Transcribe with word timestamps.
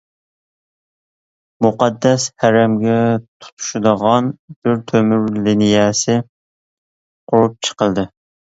مۇقەددەس 1.65 2.25
ھەرەمگە 2.43 2.95
تۇتىشىدىغان 3.27 4.33
بىر 4.49 4.83
تۆمۈر 4.93 5.31
لىنىيەسى 5.49 6.19
قۇرۇپ 7.33 7.61
چىقىلدى. 7.69 8.11